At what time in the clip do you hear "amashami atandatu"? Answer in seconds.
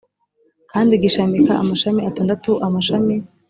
1.61-2.51